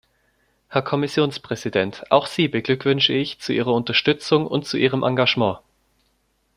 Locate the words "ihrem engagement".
4.77-5.59